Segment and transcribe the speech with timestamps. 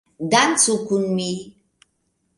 [0.31, 1.29] Dancu kun mi!